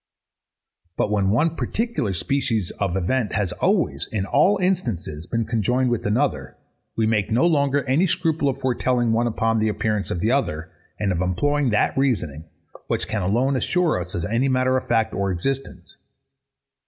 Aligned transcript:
But 0.97 1.11
when 1.11 1.29
one 1.29 1.55
particular 1.55 2.11
species 2.13 2.71
of 2.79 2.97
event 2.97 3.33
has 3.33 3.51
always, 3.51 4.09
in 4.11 4.25
all 4.25 4.57
instances, 4.57 5.27
been 5.27 5.45
conjoined 5.45 5.91
with 5.91 6.07
another, 6.07 6.57
we 6.95 7.05
make 7.05 7.29
no 7.29 7.45
longer 7.45 7.83
any 7.83 8.07
scruple 8.07 8.49
of 8.49 8.57
foretelling 8.57 9.11
one 9.13 9.27
upon 9.27 9.59
the 9.59 9.69
appearance 9.69 10.09
of 10.09 10.19
the 10.19 10.31
other, 10.31 10.71
and 10.99 11.11
of 11.11 11.21
employing 11.21 11.69
that 11.69 11.95
reasoning, 11.95 12.45
which 12.87 13.07
can 13.07 13.21
alone 13.21 13.55
assure 13.55 14.01
us 14.01 14.15
of 14.15 14.25
any 14.25 14.47
matter 14.49 14.75
of 14.75 14.87
fact 14.87 15.13
or 15.13 15.29
existence. 15.29 15.97